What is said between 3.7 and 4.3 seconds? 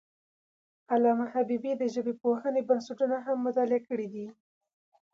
کړي دي.